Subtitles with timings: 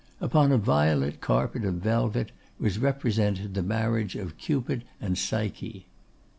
[0.19, 5.85] Upon a violet carpet of velvet was represented the marriage of Cupid and Psyche.